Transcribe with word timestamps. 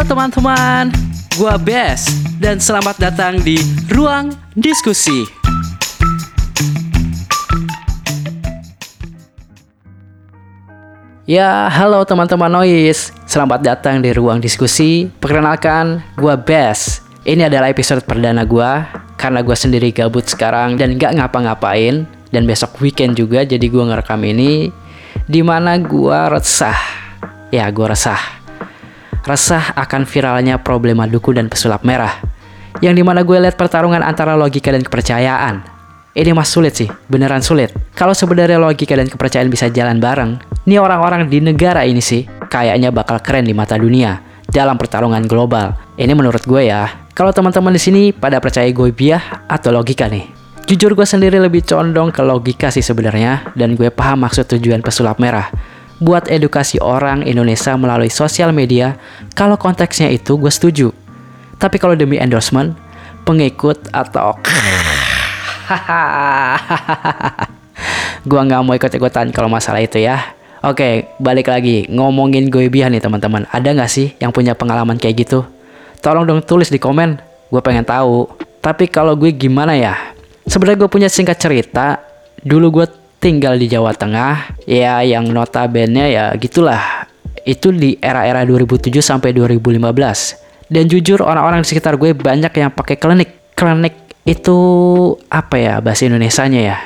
Halo 0.00 0.16
teman-teman, 0.16 0.88
gua 1.36 1.60
Bes 1.60 2.08
dan 2.40 2.56
selamat 2.56 2.96
datang 2.96 3.36
di 3.44 3.60
Ruang 3.92 4.32
Diskusi. 4.56 5.28
Ya, 11.28 11.68
halo 11.68 12.00
teman-teman 12.08 12.48
Noise. 12.48 13.12
Selamat 13.28 13.60
datang 13.60 14.00
di 14.00 14.16
Ruang 14.16 14.40
Diskusi. 14.40 15.04
Perkenalkan, 15.20 16.00
gua 16.16 16.32
Bes. 16.32 17.04
Ini 17.28 17.52
adalah 17.52 17.68
episode 17.68 18.00
perdana 18.00 18.48
gua 18.48 18.88
karena 19.20 19.44
gua 19.44 19.52
sendiri 19.52 19.92
gabut 19.92 20.24
sekarang 20.24 20.80
dan 20.80 20.96
gak 20.96 21.12
ngapa-ngapain 21.12 22.08
dan 22.32 22.48
besok 22.48 22.72
weekend 22.80 23.20
juga 23.20 23.44
jadi 23.44 23.68
gua 23.68 23.92
ngerekam 23.92 24.24
ini 24.24 24.72
di 25.28 25.44
mana 25.44 25.76
gua 25.76 26.32
resah. 26.32 26.80
Ya, 27.52 27.68
gua 27.68 27.92
resah. 27.92 28.39
Resah 29.20 29.76
akan 29.76 30.08
viralnya 30.08 30.56
problema 30.56 31.04
dukun 31.04 31.36
dan 31.36 31.46
pesulap 31.52 31.84
merah. 31.84 32.16
Yang 32.80 32.94
di 32.98 33.02
mana 33.04 33.20
gue 33.20 33.36
lihat 33.36 33.60
pertarungan 33.60 34.00
antara 34.00 34.32
logika 34.38 34.72
dan 34.72 34.80
kepercayaan. 34.80 35.60
Ini 36.16 36.32
mas 36.32 36.48
sulit 36.50 36.74
sih, 36.74 36.88
beneran 37.06 37.44
sulit. 37.44 37.70
Kalau 37.92 38.16
sebenarnya 38.16 38.56
logika 38.56 38.96
dan 38.96 39.06
kepercayaan 39.06 39.52
bisa 39.52 39.68
jalan 39.68 40.00
bareng, 40.00 40.40
nih 40.64 40.80
orang-orang 40.80 41.28
di 41.28 41.38
negara 41.38 41.84
ini 41.84 42.00
sih 42.02 42.24
kayaknya 42.48 42.88
bakal 42.90 43.20
keren 43.20 43.46
di 43.46 43.54
mata 43.54 43.76
dunia 43.76 44.18
dalam 44.48 44.80
pertarungan 44.80 45.28
global. 45.28 45.76
Ini 46.00 46.10
menurut 46.16 46.42
gue 46.42 46.66
ya. 46.72 46.88
Kalau 47.12 47.30
teman-teman 47.30 47.76
di 47.76 47.80
sini 47.82 48.02
pada 48.16 48.40
percaya 48.40 48.66
gue 48.72 48.90
biah 48.90 49.44
atau 49.46 49.70
logika 49.70 50.08
nih? 50.08 50.26
Jujur 50.64 50.96
gue 50.96 51.04
sendiri 51.04 51.36
lebih 51.36 51.66
condong 51.66 52.08
ke 52.08 52.22
logika 52.24 52.72
sih 52.72 52.82
sebenarnya 52.82 53.52
dan 53.52 53.76
gue 53.76 53.92
paham 53.92 54.24
maksud 54.24 54.48
tujuan 54.56 54.80
pesulap 54.80 55.18
merah 55.18 55.50
buat 56.00 56.26
edukasi 56.32 56.80
orang 56.80 57.22
Indonesia 57.28 57.76
melalui 57.76 58.08
sosial 58.08 58.50
media, 58.56 58.96
kalau 59.36 59.60
konteksnya 59.60 60.08
itu 60.08 60.40
gue 60.40 60.50
setuju. 60.50 60.88
Tapi 61.60 61.76
kalau 61.76 61.92
demi 61.92 62.16
endorsement, 62.16 62.72
pengikut 63.28 63.92
atau 63.92 64.34
gua 68.28 68.40
nggak 68.44 68.60
mau 68.64 68.74
ikut-ikutan 68.74 69.30
kalau 69.30 69.46
masalah 69.52 69.78
itu 69.84 70.00
ya. 70.02 70.34
Oke, 70.60 71.08
balik 71.16 71.48
lagi 71.48 71.88
ngomongin 71.88 72.52
gue 72.52 72.68
biar 72.68 72.92
nih 72.92 73.00
teman-teman. 73.00 73.48
Ada 73.48 73.72
nggak 73.72 73.90
sih 73.90 74.12
yang 74.20 74.28
punya 74.28 74.52
pengalaman 74.52 75.00
kayak 75.00 75.24
gitu? 75.24 75.44
Tolong 76.04 76.28
dong 76.28 76.44
tulis 76.44 76.68
di 76.68 76.76
komen. 76.76 77.16
Gue 77.48 77.60
pengen 77.64 77.84
tahu. 77.84 78.28
Tapi 78.60 78.92
kalau 78.92 79.16
gue 79.16 79.32
gimana 79.32 79.72
ya? 79.72 79.96
Sebenarnya 80.44 80.84
gue 80.84 80.90
punya 80.92 81.08
singkat 81.08 81.40
cerita. 81.40 81.96
Dulu 82.44 82.82
gue 82.82 82.86
tinggal 83.20 83.60
di 83.60 83.68
Jawa 83.68 83.92
Tengah 83.92 84.64
ya 84.64 85.04
yang 85.04 85.28
notabene 85.30 86.10
ya 86.10 86.32
gitulah. 86.40 87.06
Itu 87.44 87.72
di 87.72 87.96
era-era 88.00 88.42
2007 88.44 89.00
sampai 89.00 89.36
2015 89.36 89.80
dan 90.72 90.84
jujur 90.88 91.20
orang-orang 91.20 91.62
di 91.62 91.68
sekitar 91.68 92.00
gue 92.00 92.16
banyak 92.16 92.50
yang 92.56 92.72
pakai 92.72 92.96
klinik. 92.96 93.54
Klinik 93.54 93.94
itu 94.24 94.58
apa 95.28 95.56
ya 95.60 95.74
bahasa 95.84 96.08
Indonesianya 96.08 96.60
ya? 96.64 96.76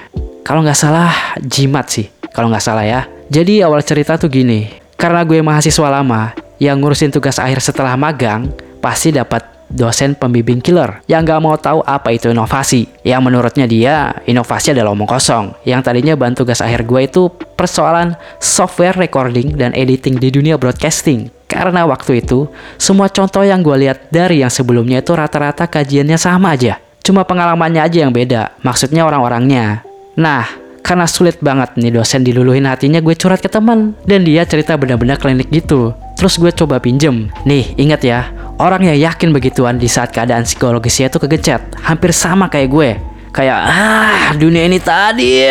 Kalau 0.44 0.60
nggak 0.60 0.76
salah 0.76 1.10
jimat 1.40 1.86
sih 1.88 2.10
kalau 2.34 2.50
nggak 2.50 2.64
salah 2.66 2.84
ya. 2.84 3.06
Jadi 3.30 3.62
awal 3.62 3.80
cerita 3.86 4.18
tuh 4.18 4.28
gini 4.28 4.68
karena 4.98 5.22
gue 5.22 5.38
mahasiswa 5.40 5.88
lama 5.88 6.34
yang 6.58 6.82
ngurusin 6.82 7.14
tugas 7.14 7.38
akhir 7.38 7.62
setelah 7.62 7.94
magang 7.94 8.50
pasti 8.82 9.14
dapat 9.14 9.53
dosen 9.66 10.14
pembimbing 10.14 10.62
killer 10.62 11.02
yang 11.10 11.26
gak 11.26 11.42
mau 11.42 11.58
tahu 11.58 11.82
apa 11.82 12.14
itu 12.14 12.30
inovasi. 12.30 12.86
Yang 13.02 13.20
menurutnya 13.26 13.66
dia, 13.66 14.14
inovasi 14.24 14.72
adalah 14.76 14.94
omong 14.94 15.10
kosong. 15.10 15.52
Yang 15.66 15.80
tadinya 15.90 16.14
bantu 16.14 16.44
tugas 16.44 16.60
akhir 16.60 16.84
gue 16.84 17.08
itu 17.08 17.32
persoalan 17.56 18.20
software 18.36 19.00
recording 19.00 19.56
dan 19.56 19.72
editing 19.72 20.20
di 20.20 20.28
dunia 20.28 20.60
broadcasting. 20.60 21.32
Karena 21.48 21.88
waktu 21.88 22.20
itu, 22.20 22.52
semua 22.76 23.08
contoh 23.08 23.40
yang 23.40 23.64
gue 23.64 23.88
lihat 23.88 24.12
dari 24.12 24.44
yang 24.44 24.52
sebelumnya 24.52 25.00
itu 25.00 25.16
rata-rata 25.16 25.64
kajiannya 25.64 26.20
sama 26.20 26.52
aja. 26.52 26.76
Cuma 27.00 27.24
pengalamannya 27.24 27.80
aja 27.80 28.04
yang 28.04 28.12
beda, 28.12 28.60
maksudnya 28.60 29.08
orang-orangnya. 29.08 29.84
Nah, 30.20 30.44
karena 30.84 31.08
sulit 31.08 31.40
banget 31.40 31.80
nih 31.80 31.96
dosen 31.96 32.20
diluluhin 32.20 32.68
hatinya 32.68 33.00
gue 33.00 33.16
curhat 33.16 33.40
ke 33.40 33.48
teman 33.48 33.96
dan 34.04 34.20
dia 34.20 34.44
cerita 34.44 34.76
benar-benar 34.76 35.16
klinik 35.16 35.48
gitu. 35.48 35.96
Terus 36.20 36.36
gue 36.36 36.52
coba 36.52 36.76
pinjem. 36.76 37.32
Nih, 37.48 37.72
ingat 37.80 38.04
ya, 38.04 38.28
orang 38.58 38.86
yang 38.86 38.98
yakin 39.10 39.34
begituan 39.34 39.76
di 39.80 39.90
saat 39.90 40.14
keadaan 40.14 40.46
psikologisnya 40.46 41.10
itu 41.10 41.18
kegencet, 41.18 41.62
hampir 41.82 42.14
sama 42.14 42.46
kayak 42.46 42.68
gue. 42.70 42.90
Kayak, 43.34 43.66
ah, 43.66 44.30
dunia 44.38 44.70
ini 44.70 44.78
tadi 44.78 45.42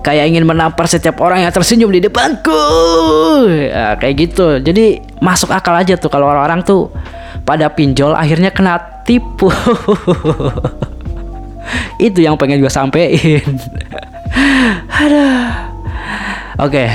Kayak 0.00 0.24
ingin 0.24 0.48
menampar 0.48 0.88
setiap 0.88 1.20
orang 1.20 1.44
yang 1.44 1.52
tersenyum 1.52 1.92
di 1.92 2.00
depanku. 2.00 2.56
Ya, 3.48 3.96
kayak 4.00 4.14
gitu. 4.20 4.60
Jadi 4.60 5.04
masuk 5.20 5.52
akal 5.52 5.76
aja 5.76 6.00
tuh 6.00 6.08
kalau 6.08 6.28
orang-orang 6.28 6.64
tuh 6.64 6.88
pada 7.44 7.68
pinjol 7.68 8.16
akhirnya 8.16 8.52
kena 8.52 9.04
tipu. 9.04 9.52
itu 12.08 12.24
yang 12.24 12.36
pengen 12.36 12.60
gue 12.60 12.72
sampein. 12.72 13.40
Aduh. 15.04 15.48
Oke, 16.60 16.86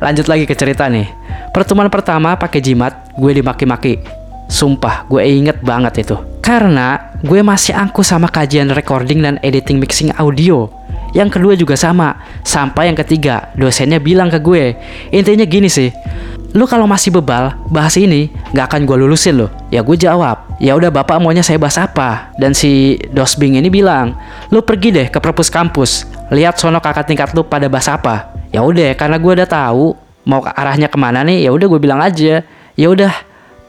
lanjut 0.00 0.26
lagi 0.28 0.44
ke 0.44 0.56
cerita 0.56 0.88
nih. 0.88 1.08
Pertemuan 1.52 1.86
pertama 1.86 2.34
pakai 2.34 2.58
jimat, 2.58 3.12
gue 3.14 3.32
dimaki-maki. 3.32 4.23
Sumpah, 4.48 5.08
gue 5.08 5.24
inget 5.24 5.58
banget 5.64 6.04
itu. 6.04 6.16
Karena 6.44 7.16
gue 7.24 7.40
masih 7.40 7.72
angku 7.72 8.04
sama 8.04 8.28
kajian 8.28 8.70
recording 8.70 9.24
dan 9.24 9.40
editing 9.40 9.80
mixing 9.80 10.12
audio. 10.20 10.68
Yang 11.14 11.38
kedua 11.38 11.54
juga 11.54 11.78
sama. 11.78 12.18
Sampai 12.42 12.90
yang 12.90 12.98
ketiga, 12.98 13.54
dosennya 13.54 14.02
bilang 14.02 14.28
ke 14.28 14.42
gue. 14.42 14.76
Intinya 15.14 15.46
gini 15.46 15.70
sih. 15.70 15.88
Lu 16.54 16.70
kalau 16.70 16.86
masih 16.86 17.10
bebal, 17.10 17.50
bahas 17.66 17.98
ini 17.98 18.30
gak 18.54 18.70
akan 18.70 18.86
gue 18.86 18.96
lulusin 19.02 19.42
loh. 19.42 19.50
Ya 19.74 19.82
gue 19.82 19.98
jawab, 19.98 20.54
ya 20.62 20.78
udah 20.78 20.86
bapak 20.86 21.18
maunya 21.18 21.42
saya 21.42 21.58
bahas 21.58 21.74
apa? 21.82 22.30
Dan 22.38 22.54
si 22.54 22.94
dosbing 23.10 23.58
ini 23.58 23.66
bilang, 23.66 24.14
lu 24.54 24.62
pergi 24.62 24.94
deh 24.94 25.10
ke 25.10 25.18
perpus 25.18 25.50
kampus, 25.50 26.06
lihat 26.30 26.54
sono 26.54 26.78
kakak 26.78 27.10
tingkat 27.10 27.34
lu 27.34 27.42
pada 27.42 27.66
bahas 27.66 27.90
apa. 27.90 28.30
Ya 28.54 28.62
udah, 28.62 28.94
karena 28.94 29.18
gue 29.18 29.32
udah 29.34 29.48
tahu 29.50 29.98
mau 30.22 30.46
arahnya 30.46 30.86
ke 30.86 30.94
mana 30.94 31.26
nih, 31.26 31.42
ya 31.42 31.50
udah 31.50 31.66
gue 31.66 31.80
bilang 31.82 31.98
aja. 31.98 32.46
Ya 32.78 32.86
udah, 32.86 33.10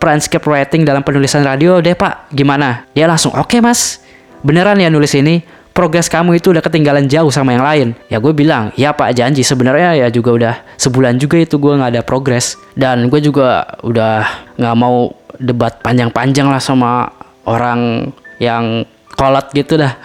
transcript 0.06 0.46
writing 0.46 0.86
dalam 0.86 1.02
penulisan 1.02 1.42
radio 1.42 1.82
deh 1.82 1.98
pak. 1.98 2.30
Gimana? 2.30 2.86
Ya 2.94 3.10
langsung 3.10 3.34
oke 3.34 3.58
okay, 3.58 3.60
mas. 3.66 4.06
Beneran 4.46 4.78
ya 4.78 4.94
nulis 4.94 5.18
ini. 5.18 5.42
Progres 5.74 6.08
kamu 6.08 6.40
itu 6.40 6.56
udah 6.56 6.64
ketinggalan 6.64 7.10
jauh 7.10 7.34
sama 7.34 7.52
yang 7.58 7.66
lain. 7.66 7.88
Ya 8.08 8.22
gue 8.22 8.32
bilang 8.32 8.70
ya 8.78 8.94
pak 8.94 9.18
janji. 9.18 9.42
Sebenarnya 9.42 9.98
ya 9.98 10.08
juga 10.14 10.30
udah 10.38 10.54
sebulan 10.78 11.18
juga 11.18 11.42
itu 11.42 11.58
gue 11.58 11.74
nggak 11.74 11.98
ada 11.98 12.04
progres. 12.06 12.56
Dan 12.78 13.10
gue 13.10 13.20
juga 13.20 13.66
udah 13.82 14.24
nggak 14.56 14.76
mau 14.78 15.12
debat 15.42 15.74
panjang-panjang 15.82 16.48
lah 16.48 16.62
sama 16.62 17.10
orang 17.50 18.14
yang 18.38 18.86
kolot 19.18 19.50
gitu 19.52 19.82
dah. 19.82 19.98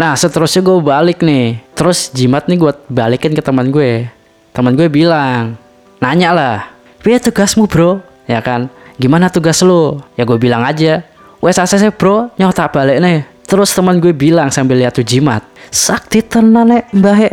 Nah 0.00 0.16
seterusnya 0.16 0.64
gue 0.64 0.80
balik 0.80 1.20
nih. 1.20 1.60
Terus 1.76 2.08
jimat 2.16 2.48
nih 2.48 2.56
gue 2.56 2.72
balikin 2.88 3.36
ke 3.36 3.44
teman 3.44 3.68
gue. 3.68 4.08
Teman 4.56 4.72
gue 4.72 4.88
bilang 4.88 5.60
nanya 6.00 6.32
lah 6.32 6.56
Biar 7.00 7.20
tugasmu 7.20 7.64
bro? 7.64 8.04
Ya 8.28 8.44
kan 8.44 8.68
gimana 9.00 9.32
tugas 9.32 9.64
lo? 9.64 10.04
Ya 10.20 10.28
gue 10.28 10.36
bilang 10.36 10.60
aja, 10.60 11.00
wes 11.40 11.56
ACC 11.56 11.96
bro, 11.96 12.28
nyota 12.36 12.68
balik 12.68 13.00
nih. 13.00 13.24
Terus 13.48 13.72
teman 13.72 13.96
gue 13.98 14.12
bilang 14.12 14.52
sambil 14.52 14.76
lihat 14.78 14.94
tuh 14.94 15.02
jimat, 15.02 15.42
sakti 15.72 16.20
tenan 16.20 16.68
nek 16.68 16.92
mbah 16.92 17.32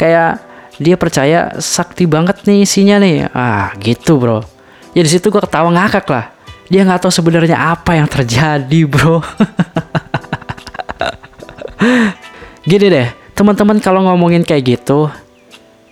Kayak 0.00 0.40
dia 0.80 0.96
percaya 0.96 1.60
sakti 1.60 2.08
banget 2.08 2.48
nih 2.48 2.64
isinya 2.64 2.96
nih. 2.98 3.28
Ah 3.30 3.76
gitu 3.78 4.18
bro. 4.18 4.42
Ya 4.96 5.04
di 5.04 5.10
situ 5.12 5.28
gue 5.28 5.38
ketawa 5.38 5.68
ngakak 5.70 6.08
lah. 6.08 6.32
Dia 6.72 6.88
nggak 6.88 7.04
tahu 7.04 7.12
sebenarnya 7.12 7.60
apa 7.60 7.94
yang 7.94 8.08
terjadi 8.08 8.80
bro. 8.88 9.20
gini 12.70 12.86
deh, 12.88 13.08
teman-teman 13.36 13.76
kalau 13.78 14.08
ngomongin 14.08 14.42
kayak 14.42 14.80
gitu, 14.80 15.12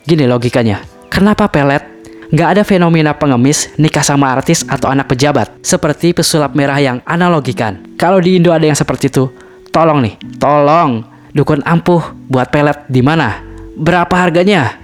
gini 0.08 0.24
logikanya. 0.24 0.80
Kenapa 1.12 1.52
pelet 1.52 1.99
nggak 2.30 2.48
ada 2.56 2.62
fenomena 2.62 3.10
pengemis, 3.14 3.70
nikah 3.74 4.06
sama 4.06 4.30
artis 4.30 4.62
atau 4.66 4.86
anak 4.86 5.10
pejabat, 5.10 5.50
seperti 5.62 6.14
pesulap 6.14 6.54
merah 6.54 6.78
yang 6.78 6.98
analogikan. 7.02 7.82
Kalau 7.98 8.22
di 8.22 8.38
Indo 8.38 8.54
ada 8.54 8.64
yang 8.64 8.78
seperti 8.78 9.10
itu, 9.10 9.26
tolong 9.74 10.02
nih, 10.06 10.14
tolong, 10.38 11.02
dukun 11.34 11.62
ampuh 11.66 12.14
buat 12.30 12.48
pelet 12.50 12.78
di 12.86 13.02
mana? 13.02 13.42
Berapa 13.74 14.14
harganya? 14.14 14.78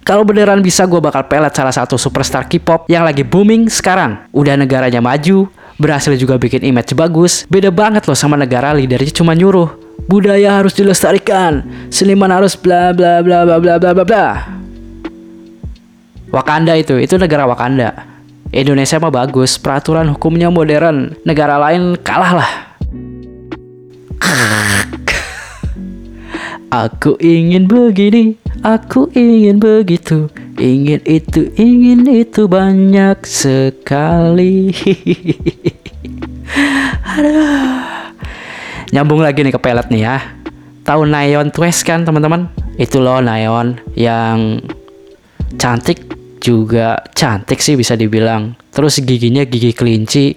Kalau 0.00 0.24
beneran 0.24 0.64
bisa 0.64 0.88
gue 0.88 0.98
bakal 0.98 1.28
pelet 1.28 1.52
salah 1.52 1.74
satu 1.74 1.94
superstar 2.00 2.48
K-pop 2.48 2.88
yang 2.88 3.04
lagi 3.04 3.22
booming 3.22 3.68
sekarang. 3.68 4.26
Udah 4.32 4.56
negaranya 4.56 4.98
maju, 4.98 5.46
berhasil 5.76 6.16
juga 6.16 6.40
bikin 6.40 6.64
image 6.66 6.96
bagus. 6.96 7.44
Beda 7.46 7.68
banget 7.68 8.08
loh 8.08 8.16
sama 8.16 8.34
negara 8.34 8.72
leadernya 8.72 9.12
cuma 9.12 9.36
nyuruh. 9.36 9.70
Budaya 10.08 10.58
harus 10.58 10.74
dilestarikan, 10.74 11.62
seniman 11.92 12.32
harus 12.32 12.56
bla 12.58 12.90
bla 12.90 13.22
bla 13.22 13.44
bla 13.44 13.56
bla 13.60 13.76
bla 13.78 14.04
bla. 14.04 14.59
Wakanda 16.30 16.78
itu, 16.78 16.94
itu 17.02 17.18
negara 17.18 17.42
Wakanda. 17.42 18.06
Indonesia 18.54 19.02
mah 19.02 19.10
bagus, 19.10 19.58
peraturan 19.58 20.06
hukumnya 20.14 20.46
modern. 20.50 21.14
Negara 21.26 21.58
lain 21.58 21.98
kalah 21.98 22.32
lah. 22.38 22.52
Aku 26.70 27.18
ingin 27.18 27.66
begini, 27.66 28.38
aku 28.62 29.10
ingin 29.10 29.58
begitu, 29.58 30.30
ingin 30.54 31.02
itu, 31.02 31.50
ingin 31.58 32.06
itu 32.06 32.46
banyak 32.46 33.18
sekali. 33.26 34.70
Aduh. 37.18 38.14
Nyambung 38.94 39.18
lagi 39.18 39.42
nih 39.42 39.50
ke 39.50 39.58
pelet 39.58 39.90
nih 39.90 40.06
ya. 40.06 40.22
Tahu 40.86 41.10
Nayon 41.10 41.50
Twist 41.50 41.82
kan 41.82 42.06
teman-teman? 42.06 42.46
Itu 42.78 43.02
loh 43.02 43.18
Nayon 43.18 43.82
yang 43.98 44.62
cantik 45.58 46.19
juga 46.40 47.04
cantik 47.12 47.60
sih 47.60 47.76
bisa 47.76 47.94
dibilang. 47.94 48.56
Terus 48.72 48.98
giginya 49.04 49.44
gigi 49.44 49.76
kelinci. 49.76 50.34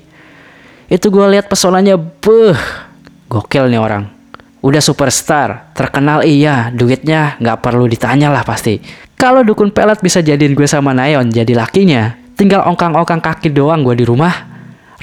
Itu 0.92 1.10
gue 1.10 1.26
lihat 1.32 1.48
pesonanya, 1.48 1.96
beh, 1.98 2.60
gokil 3.32 3.72
nih 3.72 3.82
orang 3.82 4.24
udah 4.64 4.80
superstar, 4.80 5.76
terkenal 5.76 6.24
iya, 6.24 6.72
duitnya 6.72 7.36
nggak 7.44 7.60
perlu 7.60 7.86
ditanya 7.86 8.32
lah 8.32 8.48
pasti. 8.48 8.80
Kalau 9.20 9.44
dukun 9.44 9.76
pelet 9.76 10.00
bisa 10.00 10.24
jadiin 10.24 10.56
gue 10.56 10.68
sama 10.68 10.96
Nayon 10.96 11.28
jadi 11.28 11.52
lakinya, 11.52 12.16
tinggal 12.40 12.64
ongkang-ongkang 12.72 13.20
kaki 13.20 13.52
doang 13.52 13.84
gue 13.84 14.00
di 14.00 14.08
rumah. 14.08 14.32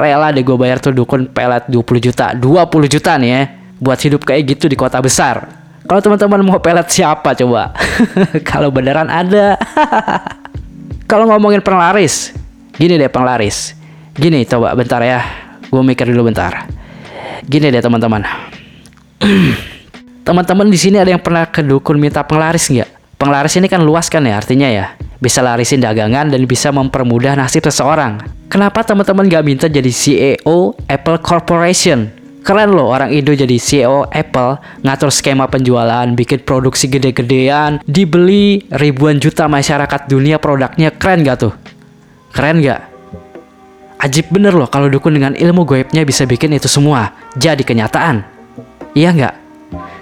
Rela 0.00 0.32
deh 0.32 0.40
gue 0.40 0.56
bayar 0.56 0.80
tuh 0.80 0.96
dukun 0.96 1.28
pelet 1.28 1.68
20 1.68 1.76
juta, 2.00 2.32
20 2.32 2.40
juta 2.88 3.20
nih 3.20 3.28
ya, 3.28 3.42
buat 3.76 4.00
hidup 4.00 4.24
kayak 4.24 4.56
gitu 4.56 4.64
di 4.64 4.76
kota 4.80 4.96
besar. 4.96 5.44
Kalau 5.84 6.00
teman-teman 6.00 6.40
mau 6.40 6.56
pelet 6.56 6.88
siapa 6.88 7.36
coba? 7.36 7.76
Kalau 8.48 8.72
beneran 8.72 9.12
ada. 9.12 9.60
Kalau 11.10 11.26
ngomongin 11.26 11.58
penglaris, 11.58 12.30
gini 12.78 12.94
deh 12.94 13.10
penglaris. 13.10 13.74
Gini 14.14 14.46
coba 14.46 14.78
bentar 14.78 15.02
ya, 15.02 15.18
gue 15.66 15.82
mikir 15.82 16.06
dulu 16.06 16.30
bentar. 16.30 16.70
Gini 17.42 17.66
deh 17.66 17.82
teman-teman 17.82 18.22
Teman-teman 20.30 20.70
di 20.70 20.78
sini 20.78 21.02
ada 21.02 21.10
yang 21.10 21.18
pernah 21.18 21.50
ke 21.50 21.66
dukun 21.66 21.98
minta 21.98 22.22
penglaris 22.22 22.70
nggak? 22.70 23.18
Penglaris 23.18 23.58
ini 23.58 23.66
kan 23.66 23.82
luas 23.82 24.06
kan 24.06 24.22
ya 24.22 24.38
artinya 24.38 24.70
ya. 24.70 24.94
Bisa 25.18 25.42
larisin 25.42 25.82
dagangan 25.82 26.30
dan 26.30 26.46
bisa 26.46 26.70
mempermudah 26.70 27.34
nasib 27.34 27.66
seseorang. 27.66 28.22
Kenapa 28.46 28.86
teman-teman 28.86 29.26
nggak 29.26 29.42
minta 29.42 29.66
jadi 29.66 29.90
CEO 29.90 30.78
Apple 30.86 31.18
Corporation? 31.18 32.19
Keren 32.40 32.72
loh 32.72 32.88
orang 32.88 33.12
Indo 33.12 33.36
jadi 33.36 33.60
CEO 33.60 34.08
Apple, 34.08 34.56
ngatur 34.80 35.12
skema 35.12 35.44
penjualan, 35.46 36.08
bikin 36.16 36.40
produksi 36.40 36.88
gede-gedean, 36.88 37.84
dibeli 37.84 38.64
ribuan 38.72 39.20
juta 39.20 39.44
masyarakat 39.44 40.08
dunia 40.08 40.40
produknya 40.40 40.88
keren 40.96 41.20
gak 41.20 41.44
tuh? 41.44 41.54
Keren 42.32 42.64
gak? 42.64 42.90
Ajib 44.00 44.32
bener 44.32 44.56
loh 44.56 44.64
kalau 44.72 44.88
dukun 44.88 45.12
dengan 45.12 45.36
ilmu 45.36 45.68
goibnya 45.68 46.00
bisa 46.08 46.24
bikin 46.24 46.56
itu 46.56 46.64
semua 46.64 47.12
jadi 47.36 47.60
kenyataan. 47.60 48.24
Iya 48.96 49.12
nggak? 49.12 49.34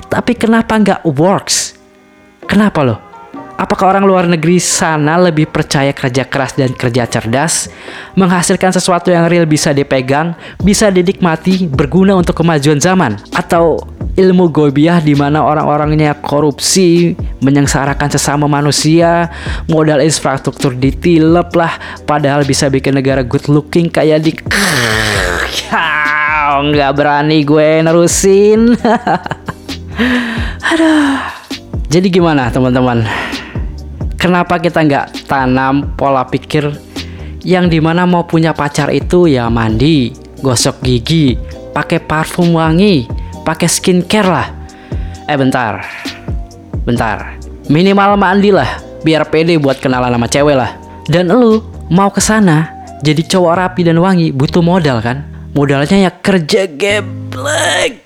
Tapi 0.06 0.32
kenapa 0.38 0.78
nggak 0.78 1.02
works? 1.02 1.74
Kenapa 2.46 2.86
loh? 2.86 3.07
Apakah 3.58 3.90
orang 3.90 4.06
luar 4.06 4.30
negeri 4.30 4.62
sana 4.62 5.18
lebih 5.18 5.50
percaya 5.50 5.90
kerja 5.90 6.22
keras 6.22 6.54
dan 6.54 6.70
kerja 6.70 7.10
cerdas, 7.10 7.66
menghasilkan 8.14 8.70
sesuatu 8.70 9.10
yang 9.10 9.26
real 9.26 9.50
bisa 9.50 9.74
dipegang, 9.74 10.38
bisa 10.62 10.94
dinikmati, 10.94 11.66
berguna 11.66 12.14
untuk 12.14 12.38
kemajuan 12.38 12.78
zaman, 12.78 13.18
atau 13.34 13.82
ilmu 14.14 14.54
gobiah 14.54 15.02
di 15.02 15.18
mana 15.18 15.42
orang-orangnya 15.42 16.14
korupsi, 16.22 17.18
menyengsarakan 17.42 18.06
sesama 18.14 18.46
manusia, 18.46 19.26
modal 19.66 20.06
infrastruktur 20.06 20.78
ditilep 20.78 21.50
lah, 21.58 21.74
padahal 22.06 22.46
bisa 22.46 22.70
bikin 22.70 22.94
negara 22.94 23.26
good 23.26 23.50
looking 23.50 23.90
kayak 23.90 24.22
di 24.22 24.38
nggak 26.62 26.92
berani 26.94 27.42
gue 27.42 27.82
nerusin. 27.82 28.78
Aduh. 30.70 31.38
Jadi 31.88 32.06
gimana 32.12 32.52
teman-teman? 32.52 33.27
Kenapa 34.18 34.58
kita 34.58 34.82
nggak 34.82 35.30
tanam 35.30 35.94
pola 35.94 36.26
pikir 36.26 36.74
yang 37.46 37.70
di 37.70 37.78
mana 37.78 38.02
mau 38.04 38.26
punya 38.26 38.50
pacar 38.50 38.90
itu 38.90 39.30
ya 39.30 39.46
mandi, 39.46 40.10
gosok 40.42 40.82
gigi, 40.82 41.38
pakai 41.70 42.02
parfum 42.02 42.58
wangi, 42.58 43.06
pakai 43.46 43.70
skincare 43.70 44.28
lah. 44.28 44.48
Eh 45.30 45.38
bentar, 45.38 45.86
bentar. 46.82 47.38
Minimal 47.70 48.18
mandi 48.18 48.50
lah, 48.50 48.82
biar 49.06 49.30
pede 49.30 49.54
buat 49.56 49.78
kenalan 49.78 50.10
sama 50.10 50.26
cewek 50.26 50.56
lah. 50.58 50.74
Dan 51.06 51.30
lu 51.30 51.62
mau 51.88 52.10
ke 52.10 52.18
sana 52.18 52.74
jadi 53.00 53.22
cowok 53.22 53.54
rapi 53.54 53.86
dan 53.86 54.02
wangi 54.02 54.34
butuh 54.34 54.60
modal 54.60 54.98
kan? 55.00 55.38
modalnya 55.58 55.96
ya 56.06 56.10
kerja 56.12 56.68
geblek 56.68 58.04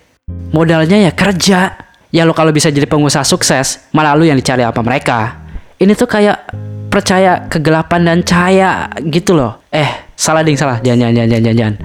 modalnya 0.57 1.11
ya 1.11 1.13
kerja 1.13 1.75
ya 2.09 2.23
lo 2.25 2.33
kalau 2.33 2.55
bisa 2.55 2.71
jadi 2.71 2.87
pengusaha 2.87 3.27
sukses 3.27 3.91
malah 3.91 4.15
lo 4.15 4.23
yang 4.23 4.39
dicari 4.39 4.63
apa 4.63 4.79
mereka 4.81 5.42
ini 5.83 5.99
tuh 5.99 6.07
kayak 6.07 6.47
percaya 6.87 7.51
kegelapan 7.51 8.07
dan 8.07 8.19
cahaya 8.23 8.87
gitu 9.03 9.35
loh. 9.35 9.67
Eh 9.75 10.15
salah 10.15 10.47
ding 10.47 10.55
salah. 10.55 10.79
Jangan 10.79 11.11
jangan 11.11 11.15
jangan 11.19 11.43
jangan, 11.43 11.57
jangan. 11.59 11.77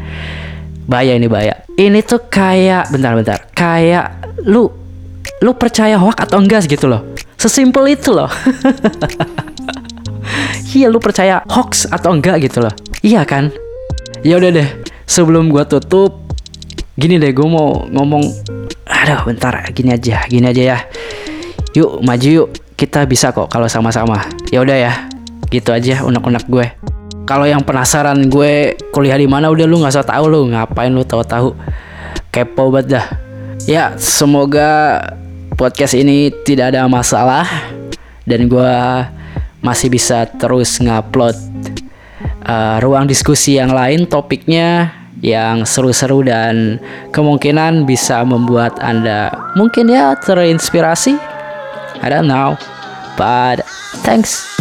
bahaya 0.87 1.19
ini 1.19 1.27
bahaya. 1.27 1.53
Ini 1.75 1.99
tuh 2.05 2.29
kayak 2.29 2.93
bentar 2.93 3.17
bentar. 3.17 3.39
Kayak 3.57 4.21
lu 4.45 4.69
lu 5.41 5.51
percaya 5.57 5.97
hoax 5.97 6.15
atau 6.15 6.37
enggak 6.37 6.69
gitu 6.69 6.85
loh. 6.85 7.01
Sesimpel 7.41 7.97
itu 7.97 8.13
loh. 8.13 8.29
Iya 10.77 10.91
lu 10.91 10.99
percaya 10.99 11.41
hoax 11.47 11.87
atau 11.89 12.13
enggak 12.13 12.43
gitu 12.43 12.61
loh. 12.61 12.69
Iya 13.01 13.23
kan? 13.23 13.49
Ya 14.21 14.37
udah 14.37 14.51
deh 14.51 14.69
sebelum 15.07 15.49
gue 15.49 15.63
tutup 15.65 16.21
gini 16.99 17.17
deh 17.17 17.31
gue 17.33 17.47
mau 17.47 17.87
ngomong. 17.89 18.27
Aduh 18.85 19.25
bentar. 19.25 19.57
Gini 19.73 19.95
aja 19.95 20.27
gini 20.27 20.45
aja 20.45 20.61
ya. 20.75 20.77
Yuk 21.73 22.03
maju 22.03 22.27
yuk 22.27 22.49
kita 22.77 23.03
bisa 23.09 23.33
kok 23.33 23.49
kalau 23.49 23.65
sama-sama. 23.65 24.21
Ya 24.53 24.61
udah 24.61 24.77
ya 24.77 24.93
gitu 25.49 25.73
aja 25.73 26.05
unek-unek 26.05 26.45
gue. 26.45 26.67
Kalau 27.27 27.43
yang 27.43 27.65
penasaran 27.65 28.29
gue 28.29 28.77
kuliah 28.93 29.19
di 29.19 29.27
mana 29.27 29.51
udah 29.51 29.65
lu 29.67 29.81
nggak 29.81 29.91
usah 29.91 30.07
tahu 30.07 30.25
lu 30.29 30.41
ngapain 30.53 30.93
lu 30.93 31.03
tahu-tahu. 31.03 31.57
Kepo 32.29 32.69
banget 32.69 33.01
dah. 33.01 33.07
Ya 33.65 33.97
semoga 33.99 35.01
podcast 35.57 35.97
ini 35.97 36.29
tidak 36.45 36.77
ada 36.77 36.85
masalah 36.85 37.49
dan 38.29 38.45
gue 38.45 38.73
masih 39.59 39.89
bisa 39.89 40.29
terus 40.37 40.77
ngupload 40.77 41.35
uh, 42.45 42.77
ruang 42.79 43.09
diskusi 43.09 43.57
yang 43.57 43.73
lain 43.73 44.05
topiknya 44.05 44.93
yang 45.25 45.65
seru-seru 45.65 46.21
dan 46.21 46.77
kemungkinan 47.09 47.89
bisa 47.89 48.21
membuat 48.21 48.77
Anda 48.77 49.33
mungkin 49.57 49.89
ya 49.89 50.13
terinspirasi. 50.21 51.36
I 52.01 52.09
don't 52.09 52.27
know. 52.27 52.57
But 53.17 53.65
thanks 54.03 54.56